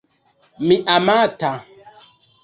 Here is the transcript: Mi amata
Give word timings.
Mi 0.67 0.75
amata 0.95 1.51